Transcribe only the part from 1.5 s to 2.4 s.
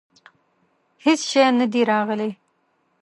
نه دي راغلي.